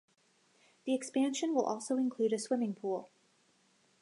[0.85, 3.11] The expansion will also include a swimming pool.